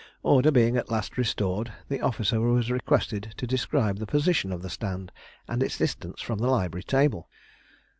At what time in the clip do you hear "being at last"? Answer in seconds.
0.49-1.15